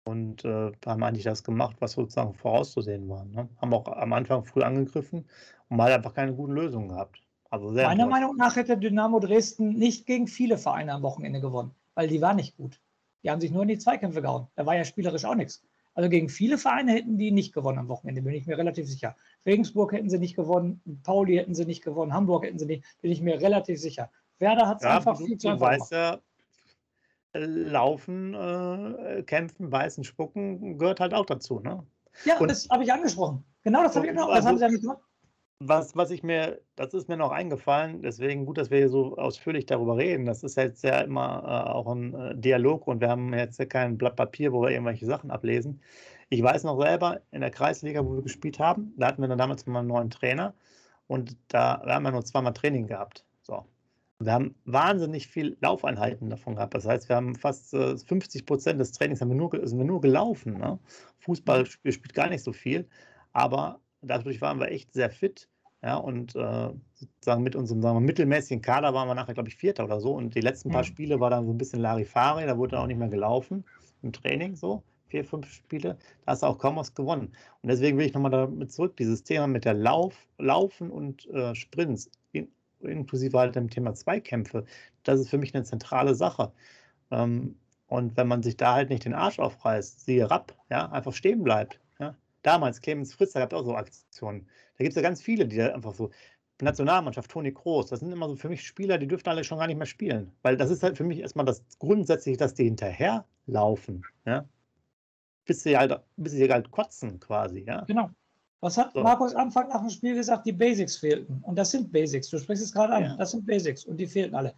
[0.07, 3.25] Und äh, haben eigentlich das gemacht, was sozusagen vorauszusehen war.
[3.25, 3.49] Ne?
[3.57, 5.27] Haben auch am Anfang früh angegriffen
[5.69, 7.23] und mal einfach keine guten Lösungen gehabt.
[7.49, 12.09] Also Meiner Meinung nach hätte Dynamo Dresden nicht gegen viele Vereine am Wochenende gewonnen, weil
[12.09, 12.81] die war nicht gut.
[13.25, 14.47] Die haben sich nur in die Zweikämpfe gehauen.
[14.55, 15.65] Da war ja spielerisch auch nichts.
[15.95, 19.17] Also gegen viele Vereine hätten die nicht gewonnen am Wochenende, bin ich mir relativ sicher.
[19.47, 23.13] Regensburg hätten sie nicht gewonnen, Pauli hätten sie nicht gewonnen, Hamburg hätten sie nicht, bin
[23.13, 24.11] ich mir relativ sicher.
[24.41, 26.19] Werder hat es ja, einfach viel zu einfach weißt ja,
[27.33, 31.85] Laufen, äh, kämpfen, beißen, spucken gehört halt auch dazu, ne?
[32.25, 33.45] Ja, und, das habe ich angesprochen.
[33.63, 34.37] Genau das habe ich angesprochen.
[34.37, 35.04] Das haben sie ja nicht gemacht
[35.61, 39.17] was, was ich mir, das ist mir noch eingefallen, deswegen gut, dass wir hier so
[39.17, 40.27] ausführlich darüber reden.
[40.27, 43.67] Das ist jetzt ja immer äh, auch ein äh, Dialog und wir haben jetzt ja
[43.67, 45.81] kein Blatt Papier, wo wir irgendwelche Sachen ablesen.
[46.29, 49.39] Ich weiß noch selber, in der Kreisliga, wo wir gespielt haben, da hatten wir dann
[49.39, 50.55] damals mal einen neuen Trainer
[51.07, 53.25] und da haben wir nur zweimal Training gehabt.
[53.43, 53.65] So.
[54.19, 56.75] Wir haben wahnsinnig viel Laufeinheiten davon gehabt.
[56.75, 59.85] Das heißt, wir haben fast äh, 50 Prozent des Trainings haben wir nur, sind wir
[59.85, 60.59] nur gelaufen.
[60.59, 60.79] Ne?
[61.19, 62.89] Fußball spielt gar nicht so viel,
[63.33, 65.49] aber dadurch waren wir echt sehr fit.
[65.83, 69.57] Ja, und äh, sozusagen mit unserem sagen wir, mittelmäßigen Kader waren wir nachher, glaube ich,
[69.57, 70.15] Vierter oder so.
[70.15, 70.83] Und die letzten paar.
[70.83, 73.65] Spiele war dann so ein bisschen Larifari, da wurde dann auch nicht mehr gelaufen
[74.03, 74.83] im Training, so
[75.15, 75.97] vier, fünf Spiele.
[76.25, 77.33] Da hast du auch kaum was gewonnen.
[77.63, 81.55] Und deswegen will ich nochmal damit zurück, dieses Thema mit der Lauf, Laufen und äh,
[81.55, 82.49] Sprints, in,
[82.81, 84.65] inklusive halt dem Thema Zweikämpfe,
[85.05, 86.53] das ist für mich eine zentrale Sache.
[87.13, 91.13] Ähm, und wenn man sich da halt nicht den Arsch aufreißt, siehe Rapp, ja, einfach
[91.13, 91.79] stehen bleibt.
[92.45, 94.47] Damals, Clemens Fritz, da gab es auch so Aktionen.
[94.79, 96.11] Da gibt es ja ganz viele, die da einfach so,
[96.63, 99.67] Nationalmannschaft, Toni Kroos, das sind immer so für mich Spieler, die dürften alle schon gar
[99.67, 100.33] nicht mehr spielen.
[100.43, 104.45] Weil das ist halt für mich erstmal das grundsätzlich, dass die hinterherlaufen, ja.
[105.47, 107.85] Bis sie halt, bis sie halt kotzen quasi, ja.
[107.85, 108.11] Genau.
[108.61, 109.03] Was hat so.
[109.03, 110.47] Markus Anfang nach dem Spiel gesagt?
[110.47, 111.43] Die Basics fehlten.
[111.43, 112.31] Und das sind Basics.
[112.31, 113.03] Du sprichst es gerade an.
[113.03, 113.17] Ja.
[113.17, 113.85] Das sind Basics.
[113.85, 114.55] Und die fehlten alle.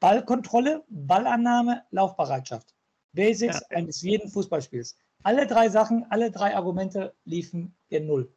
[0.00, 2.74] Ballkontrolle, Ballannahme, Laufbereitschaft.
[3.12, 3.76] Basics ja.
[3.76, 4.96] eines jeden Fußballspiels.
[5.24, 8.30] Alle drei Sachen, alle drei Argumente liefen in Null.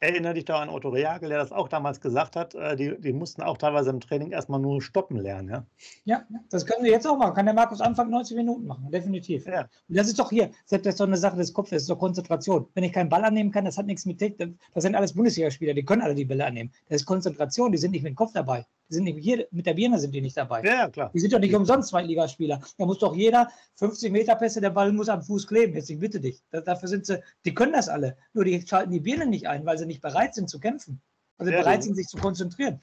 [0.00, 2.54] Erinnere dich doch an Otto Rehagel, der das auch damals gesagt hat.
[2.56, 5.48] Äh, die, die mussten auch teilweise im Training erstmal nur stoppen lernen.
[5.48, 5.66] Ja?
[6.04, 7.34] ja, das können wir jetzt auch machen.
[7.34, 9.46] Kann der Markus Anfang 90 Minuten machen, definitiv.
[9.46, 9.68] Ja.
[9.88, 11.90] Und das ist doch hier, selbst das ist doch eine Sache des Kopfes, das ist
[11.90, 12.66] doch Konzentration.
[12.74, 14.58] Wenn ich keinen Ball annehmen kann, das hat nichts mit Technik.
[14.74, 16.72] Das sind alles Bundesligaspieler, die können alle die Bälle annehmen.
[16.88, 18.66] Das ist Konzentration, die sind nicht mit dem Kopf dabei.
[18.88, 20.62] Die sind nicht hier, mit der Birne sind die nicht dabei.
[20.62, 21.10] Ja, klar.
[21.12, 22.60] Die sind doch nicht umsonst Zweitligaspieler.
[22.78, 25.74] Da muss doch jeder 50 Meter Pässe, der Ball muss am Fuß kleben.
[25.74, 26.42] Jetzt, ich bitte dich.
[26.50, 28.16] Das, dafür sind sie, die können das alle.
[28.32, 31.00] Nur die schalten die Birne nicht ein, weil sie nicht bereit sind zu kämpfen.
[31.38, 32.80] Also ja, bereit sind, sich zu konzentrieren.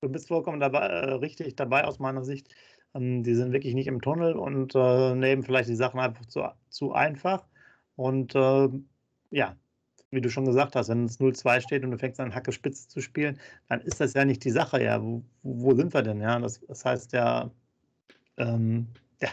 [0.00, 2.54] Du bist vollkommen dabei, äh, richtig dabei aus meiner Sicht.
[2.94, 6.48] Ähm, die sind wirklich nicht im Tunnel und äh, nehmen vielleicht die Sachen einfach zu,
[6.68, 7.44] zu einfach.
[7.96, 8.68] Und äh,
[9.30, 9.56] ja,
[10.14, 12.88] wie du schon gesagt hast, wenn es 0-2 steht und du fängst an, Hacke Spitze
[12.88, 14.82] zu spielen, dann ist das ja nicht die Sache.
[14.82, 16.20] Ja, wo, wo sind wir denn?
[16.20, 17.50] Ja, das, das heißt ja,
[18.36, 18.88] ähm,
[19.20, 19.28] ja,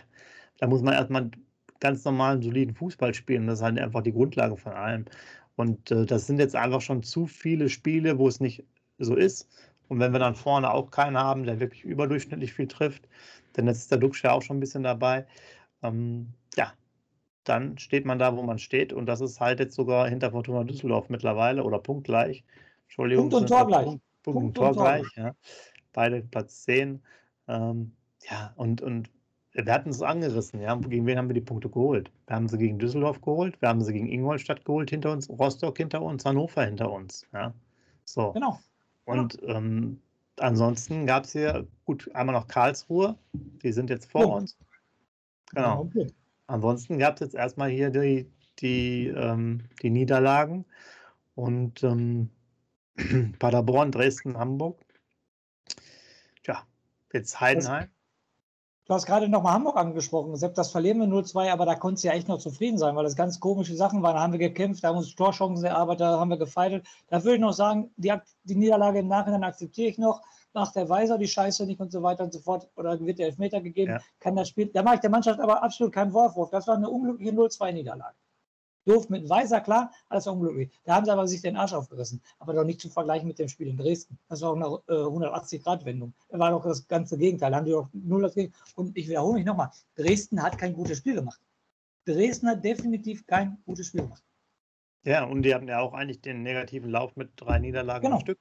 [0.60, 1.32] da muss man erstmal
[1.80, 3.48] ganz normalen, soliden Fußball spielen.
[3.48, 5.06] Das ist halt einfach die Grundlage von allem.
[5.56, 8.66] Und äh, das sind jetzt einfach schon zu viele Spiele, wo es nicht
[9.00, 9.50] so ist.
[9.90, 13.08] Und wenn wir dann vorne auch keinen haben, der wirklich überdurchschnittlich viel trifft,
[13.54, 15.26] dann ist der Duxch ja auch schon ein bisschen dabei.
[15.84, 16.74] Ähm, ja,
[17.44, 18.94] dann steht man da, wo man steht.
[18.94, 22.44] Und das ist halt jetzt sogar hinter Fortuna Düsseldorf mittlerweile oder punktgleich.
[22.84, 23.30] Entschuldigung.
[23.30, 23.86] Punkt und Tor gleich.
[23.86, 25.08] Punkt, Punkt, Punkt und Tor gleich.
[25.16, 25.36] Ja.
[25.94, 27.02] Beide Platz 10.
[27.48, 27.94] Ähm,
[28.30, 29.10] ja, und, und
[29.54, 30.62] wir hatten es angerissen.
[30.62, 30.76] Ja.
[30.76, 32.12] Gegen wen haben wir die Punkte geholt?
[32.28, 35.78] Wir haben sie gegen Düsseldorf geholt, wir haben sie gegen Ingolstadt geholt hinter uns, Rostock
[35.78, 37.28] hinter uns, Hannover hinter uns.
[37.34, 37.54] Ja.
[38.06, 38.32] So.
[38.32, 38.60] Genau.
[39.06, 40.00] Und ähm,
[40.38, 44.36] ansonsten gab es hier, gut, einmal noch Karlsruhe, die sind jetzt vor oh.
[44.38, 44.58] uns.
[45.54, 45.82] Genau.
[45.82, 46.08] Okay.
[46.52, 50.66] Ansonsten gab es jetzt erstmal hier die, die, ähm, die Niederlagen
[51.34, 52.30] und ähm,
[53.40, 54.78] Paderborn, Dresden, Hamburg.
[56.44, 56.64] Tja,
[57.14, 57.88] jetzt Heidenheim.
[58.86, 60.36] Du hast gerade nochmal Hamburg angesprochen.
[60.36, 63.06] Selbst das verlieren wir 0-2, aber da konntest du ja echt noch zufrieden sein, weil
[63.06, 64.16] das ganz komische Sachen waren.
[64.16, 66.86] Da haben wir gekämpft, da haben wir uns Torchancen erarbeitet, da haben wir gefeitet.
[67.08, 70.22] Da würde ich noch sagen, die, die Niederlage im Nachhinein akzeptiere ich noch
[70.54, 73.28] macht der Weiser die Scheiße nicht und so weiter und so fort oder wird der
[73.28, 74.00] Elfmeter gegeben, ja.
[74.20, 76.50] kann das Spiel, da mache ich der Mannschaft aber absolut keinen Vorwurf.
[76.50, 78.16] Das war eine unglückliche 0-2-Niederlage.
[78.86, 80.72] Doof mit Weiser, klar, alles unglücklich.
[80.86, 82.22] Da haben sie aber sich den Arsch aufgerissen.
[82.40, 84.18] Aber doch nicht zu vergleichen mit dem Spiel in Dresden.
[84.28, 86.14] Das war auch eine äh, 180-Grad-Wendung.
[86.30, 87.52] Da war doch das ganze Gegenteil.
[87.52, 88.62] Da haben die doch null das Gegenteil.
[88.76, 91.40] Und ich wiederhole mich nochmal: Dresden hat kein gutes Spiel gemacht.
[92.06, 94.24] Dresden hat definitiv kein gutes Spiel gemacht.
[95.04, 98.16] Ja, und die hatten ja auch eigentlich den negativen Lauf mit drei Niederlagen genau.
[98.16, 98.40] am Stück.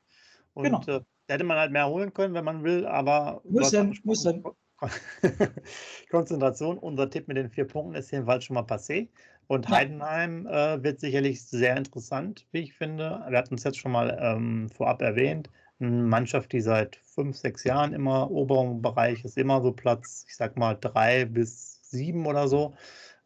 [0.55, 0.83] Und genau.
[0.87, 3.41] äh, da hätte man halt mehr holen können, wenn man will, aber.
[3.45, 4.43] Müssen, müssen.
[6.11, 6.77] Konzentration.
[6.77, 9.09] Unser Tipp mit den vier Punkten ist jedenfalls schon mal passé.
[9.47, 9.77] Und ja.
[9.77, 13.25] Heidenheim äh, wird sicherlich sehr interessant, wie ich finde.
[13.29, 15.49] Wir hatten es jetzt schon mal ähm, vorab erwähnt.
[15.79, 20.35] Eine Mannschaft, die seit fünf, sechs Jahren immer oberen Bereich ist, immer so Platz, ich
[20.35, 22.75] sag mal, drei bis sieben oder so.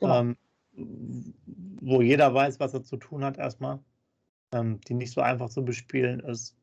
[0.01, 0.21] Genau.
[0.21, 0.37] Ähm,
[0.77, 3.79] wo jeder weiß, was er zu tun hat, erstmal.
[4.53, 6.55] Ähm, die nicht so einfach zu bespielen ist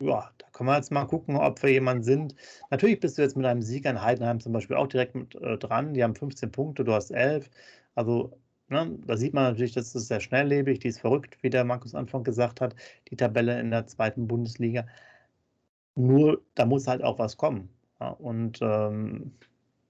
[0.00, 2.34] ja, da können wir jetzt mal gucken, ob wir jemand sind.
[2.70, 5.58] Natürlich bist du jetzt mit einem Sieg an Heidenheim zum Beispiel auch direkt mit äh,
[5.58, 5.94] dran.
[5.94, 7.50] Die haben 15 Punkte, du hast 11.
[7.94, 8.32] Also,
[8.68, 11.94] ne, da sieht man natürlich, das ist sehr schnelllebig, die ist verrückt, wie der Markus
[11.94, 12.74] Anfang gesagt hat,
[13.10, 14.86] die Tabelle in der zweiten Bundesliga.
[15.96, 17.68] Nur, da muss halt auch was kommen.
[18.00, 19.32] Ja, und ähm,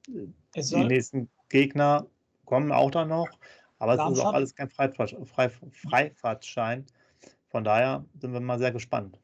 [0.09, 2.07] die nächsten Gegner
[2.45, 3.29] kommen auch dann noch,
[3.79, 6.87] aber es ist auch alles kein Freifahrtschein.
[7.49, 9.21] Von daher sind wir mal sehr gespannt.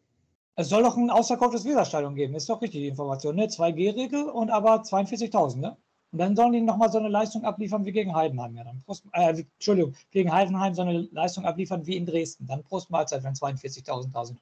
[0.59, 3.47] Es soll doch ein ausverkauftes Weserstadion geben, ist doch richtig die Information, ne?
[3.47, 5.77] 2G-Regel und aber 42.000, ne?
[6.13, 8.57] Und dann sollen die nochmal so eine Leistung abliefern wie gegen Heidenheim.
[8.57, 12.47] Ja, dann Prost, äh, Entschuldigung, gegen Heidenheim so eine Leistung abliefern wie in Dresden.
[12.47, 14.37] Dann Prost Mahlzeit, wenn 42.000.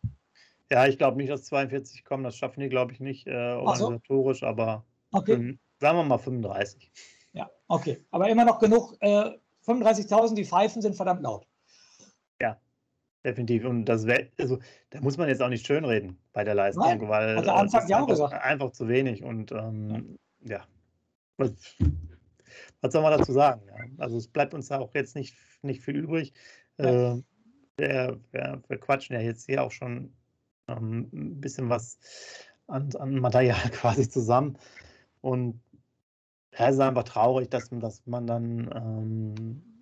[0.70, 2.22] Ja, ich glaube nicht, dass 42 kommen.
[2.22, 4.46] Das schaffen die, glaube ich, nicht äh, organisatorisch, so.
[4.46, 5.59] aber okay.
[5.81, 6.92] sagen wir mal 35.
[7.33, 8.05] Ja, okay.
[8.12, 8.96] Aber immer noch genug.
[9.00, 9.31] Äh,
[9.66, 11.46] 35.000, die Pfeifen sind verdammt laut.
[13.24, 13.64] Definitiv.
[13.64, 14.06] Und das
[14.38, 14.58] also
[14.90, 18.04] da muss man jetzt auch nicht schönreden bei der Leistung, Nein, weil also Anfang ja
[18.04, 19.22] einfach, einfach, zu wenig.
[19.24, 20.66] Und ähm, ja.
[21.38, 21.52] Was,
[22.82, 23.62] was, soll man dazu sagen?
[23.66, 23.84] Ja?
[23.98, 26.34] Also es bleibt uns da auch jetzt nicht, nicht viel übrig.
[26.78, 27.14] Ja.
[27.14, 27.22] Äh,
[27.78, 30.12] wir, wir, wir, quatschen ja jetzt hier auch schon
[30.68, 31.98] ähm, ein bisschen was
[32.66, 34.58] an, an Material quasi zusammen.
[35.22, 35.60] Und
[36.52, 39.73] ja, es ist einfach traurig, dass, dass man dann ähm,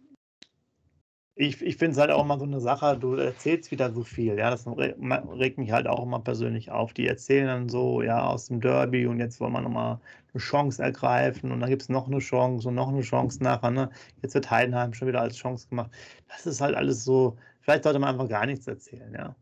[1.35, 4.38] ich, ich finde es halt auch immer so eine Sache, du erzählst wieder so viel,
[4.38, 6.92] ja, das regt mich halt auch immer persönlich auf.
[6.92, 9.99] Die erzählen dann so, ja, aus dem Derby und jetzt wollen wir nochmal
[10.35, 13.71] eine Chance ergreifen und dann gibt es noch eine Chance und noch eine Chance nachher,
[13.71, 13.90] ne?
[14.23, 15.90] Jetzt wird Heidenheim schon wieder als Chance gemacht.
[16.29, 19.35] Das ist halt alles so, vielleicht sollte man einfach gar nichts erzählen, ja.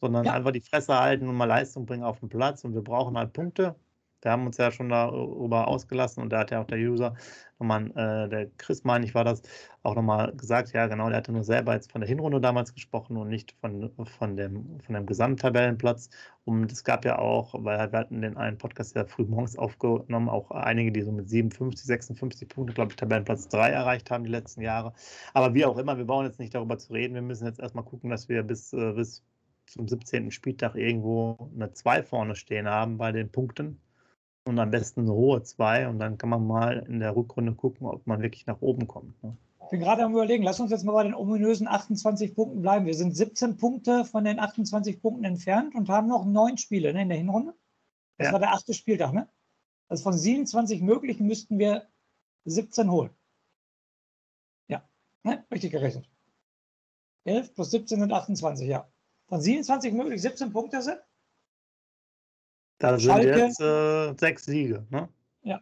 [0.00, 0.32] Sondern ja.
[0.34, 3.32] einfach die Fresse halten und mal Leistung bringen auf den Platz und wir brauchen halt
[3.32, 3.74] Punkte
[4.22, 7.14] wir haben uns ja schon darüber ausgelassen und da hat ja auch der User
[7.58, 9.42] nochmal, äh, der Chris, meine ich, war das,
[9.82, 13.16] auch nochmal gesagt, ja genau, der hatte nur selber jetzt von der Hinrunde damals gesprochen
[13.16, 16.10] und nicht von, von, dem, von dem Gesamttabellenplatz.
[16.44, 20.28] Und es gab ja auch, weil wir hatten den einen Podcast ja früh morgens aufgenommen,
[20.28, 24.30] auch einige, die so mit 57, 56 Punkten, glaube ich, Tabellenplatz 3 erreicht haben die
[24.30, 24.92] letzten Jahre.
[25.34, 27.14] Aber wie auch immer, wir brauchen jetzt nicht darüber zu reden.
[27.14, 29.24] Wir müssen jetzt erstmal gucken, dass wir bis, äh, bis
[29.66, 30.30] zum 17.
[30.30, 33.80] Spieltag irgendwo eine 2 vorne stehen haben bei den Punkten
[34.46, 37.86] und am besten eine hohe 2 und dann kann man mal in der Rückrunde gucken,
[37.86, 39.20] ob man wirklich nach oben kommt.
[39.22, 39.36] Ne?
[39.64, 42.86] Ich bin gerade am überlegen, lass uns jetzt mal bei den ominösen 28 Punkten bleiben.
[42.86, 47.02] Wir sind 17 Punkte von den 28 Punkten entfernt und haben noch neun Spiele ne,
[47.02, 47.54] in der Hinrunde.
[48.18, 48.32] Das ja.
[48.32, 49.28] war der achte Spieltag, ne?
[49.88, 51.88] Also von 27 möglichen müssten wir
[52.44, 53.10] 17 holen.
[54.68, 54.88] Ja,
[55.24, 55.44] ne?
[55.50, 56.08] richtig gerechnet.
[57.24, 58.88] 11 plus 17 sind 28, ja.
[59.26, 61.00] Von 27 möglich 17 Punkte sind,
[62.78, 64.86] da sind Schalke, jetzt äh, sechs Siege.
[64.90, 65.08] Ne?
[65.42, 65.60] Ja.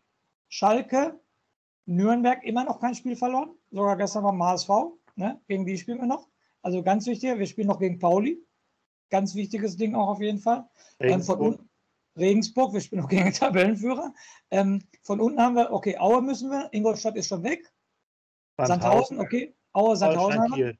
[0.48, 1.20] Schalke,
[1.86, 3.50] Nürnberg immer noch kein Spiel verloren.
[3.70, 4.68] Sogar gestern beim HSV.
[5.16, 5.40] Ne?
[5.46, 6.28] Gegen die spielen wir noch.
[6.62, 8.42] Also ganz wichtig, wir spielen noch gegen Pauli.
[9.10, 10.68] Ganz wichtiges Ding auch auf jeden Fall.
[11.00, 11.68] Regensburg, ähm, von
[12.16, 14.12] Regensburg wir spielen noch gegen den Tabellenführer.
[14.50, 17.70] Ähm, von unten haben wir, okay, Aue müssen wir, Ingolstadt ist schon weg.
[18.58, 19.54] Sandhausen, okay.
[19.72, 20.74] Aue, Sandhausen haben wir.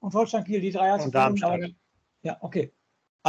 [0.00, 1.10] Und Holstein Kiel, die drei du.
[1.10, 1.70] Darmstadt.
[2.22, 2.72] Ja, okay.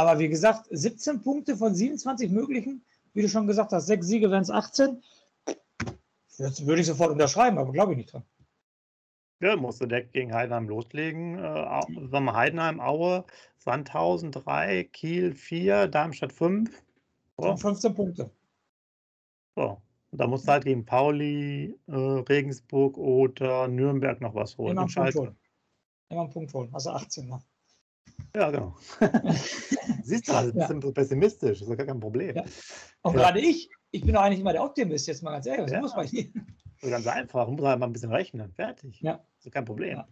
[0.00, 2.82] Aber wie gesagt, 17 Punkte von 27 möglichen,
[3.12, 5.02] wie du schon gesagt hast, sechs Siege wären es 18.
[6.38, 8.24] Jetzt würde ich sofort unterschreiben, aber glaube ich nicht dran.
[9.40, 11.38] Ja, musste direkt gegen Heidenheim loslegen.
[11.38, 13.26] Äh, sagen Heidenheim, Aue,
[13.58, 16.82] Sandhausen 3, Kiel 4, Darmstadt 5.
[17.36, 17.56] So.
[17.56, 18.30] 15 Punkte.
[19.54, 19.82] So.
[20.12, 24.72] Da musst du halt gegen Pauli, äh, Regensburg oder Nürnberg noch was holen.
[24.72, 25.36] Immer einen Punkt holen.
[26.08, 26.70] Immer einen Punkt holen.
[26.72, 27.42] Also 18 noch.
[28.34, 28.76] Ja, genau.
[30.02, 30.66] Siehst du, also, ja.
[30.72, 32.36] bist pessimistisch, das ist ja gar kein Problem.
[32.36, 32.44] Ja.
[33.02, 33.20] Und ja.
[33.20, 35.80] gerade ich, ich bin doch eigentlich immer der Optimist, jetzt mal ganz ehrlich, was ja.
[35.80, 36.30] muss man hier?
[36.80, 39.00] So ganz einfach, muss halt mal ein bisschen rechnen, fertig.
[39.00, 39.24] Ja.
[39.36, 40.02] Das ist kein Problem.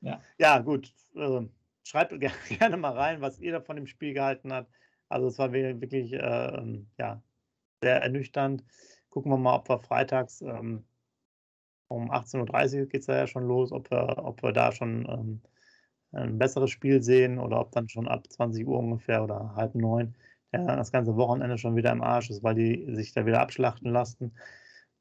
[0.00, 0.58] Ja, ja.
[0.58, 0.92] gut.
[1.14, 1.46] Äh,
[1.82, 2.12] schreibt
[2.58, 4.70] gerne mal rein, was ihr da von dem Spiel gehalten habt.
[5.08, 7.22] Also es war wirklich äh, ja,
[7.80, 8.64] sehr ernüchternd.
[9.08, 10.84] Gucken wir mal, ob wir freitags ähm,
[11.88, 15.42] um 18.30 Uhr geht es ja schon los, ob wir, ob wir da schon ähm,
[16.16, 20.14] ein besseres Spiel sehen oder ob dann schon ab 20 Uhr ungefähr oder halb neun
[20.64, 24.32] das ganze Wochenende schon wieder im Arsch ist, weil die sich da wieder abschlachten lassen.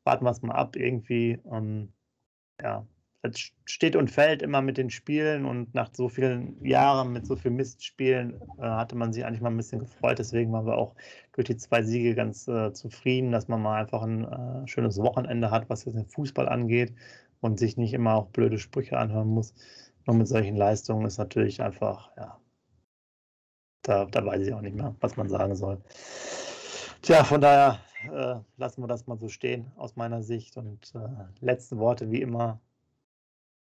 [0.04, 1.40] Warten wir es mal ab irgendwie.
[1.44, 1.94] Und
[2.62, 2.86] ja,
[3.22, 7.36] es steht und fällt immer mit den Spielen und nach so vielen Jahren mit so
[7.36, 10.20] vielen Mistspielen äh, hatte man sich eigentlich mal ein bisschen gefreut.
[10.20, 10.96] Deswegen waren wir auch
[11.34, 15.52] durch die zwei Siege ganz äh, zufrieden, dass man mal einfach ein äh, schönes Wochenende
[15.52, 16.94] hat, was jetzt den Fußball angeht
[17.42, 19.54] und sich nicht immer auch blöde Sprüche anhören muss.
[20.06, 22.40] Nur mit solchen Leistungen ist natürlich einfach, ja,
[23.82, 25.82] da, da weiß ich auch nicht mehr, was man sagen soll.
[27.02, 27.80] Tja, von daher
[28.12, 30.58] äh, lassen wir das mal so stehen aus meiner Sicht.
[30.58, 31.08] Und äh,
[31.40, 32.60] letzte Worte wie immer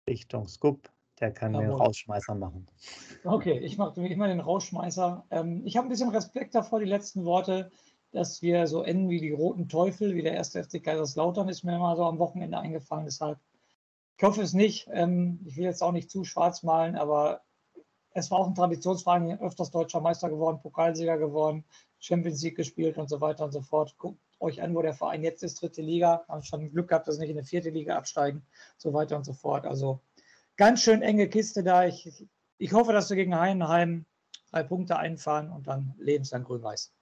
[0.09, 0.89] Richtung Scoop.
[1.19, 1.67] Der kann Jawohl.
[1.67, 2.67] den Rausschmeißer machen.
[3.23, 5.25] Okay, ich mache immer den Rausschmeißer.
[5.31, 7.71] Ähm, ich habe ein bisschen Respekt davor, die letzten Worte,
[8.11, 11.77] dass wir so enden wie die roten Teufel, wie der erste FC Kaiserslautern ist mir
[11.79, 13.05] mal so am Wochenende eingefallen.
[13.05, 13.39] Deshalb
[14.17, 14.87] ich hoffe es nicht.
[14.91, 17.41] Ähm, ich will jetzt auch nicht zu schwarz malen, aber
[18.11, 21.65] es war auch ein Traditionsverein, öfters deutscher Meister geworden, Pokalsieger geworden,
[21.99, 23.95] Champions League gespielt und so weiter und so fort.
[23.97, 26.23] Guckt euch an, wo der Verein jetzt ist, dritte Liga.
[26.29, 28.45] Haben schon Glück gehabt, dass sie nicht in die vierte Liga absteigen,
[28.77, 29.65] so weiter und so fort.
[29.65, 29.99] Also
[30.55, 31.85] ganz schön enge Kiste da.
[31.85, 32.25] Ich,
[32.57, 34.05] ich hoffe, dass wir gegen Heidenheim
[34.51, 36.93] drei Punkte einfahren und dann lebenslang grün-weiß.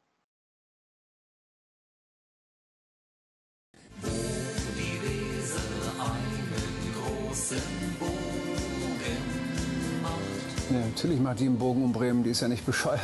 [11.04, 13.02] Natürlich macht die einen Bogen um Bremen, die ist ja nicht bescheuert.